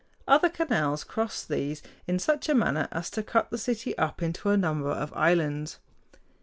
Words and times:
Other 0.27 0.49
canals 0.49 1.03
cross 1.03 1.43
these 1.45 1.83
in 2.07 2.17
such 2.17 2.49
a 2.49 2.55
manner 2.55 2.87
as 2.91 3.11
to 3.11 3.21
cut 3.21 3.51
the 3.51 3.57
city 3.59 3.95
up 3.99 4.23
into 4.23 4.49
a 4.49 4.57
number 4.57 4.89
of 4.89 5.13
islands. 5.13 5.77